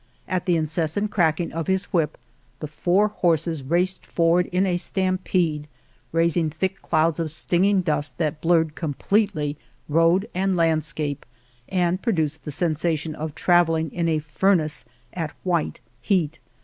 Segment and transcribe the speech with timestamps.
[0.27, 2.17] At the incessant crack ing of his whip
[2.59, 5.67] the four horses raced for ward in a stampede,
[6.11, 11.23] raising thick clouds of stinging dust which blurred completely road and landscape
[11.69, 16.39] and produced the sensation of travelling in a furnace at white heat.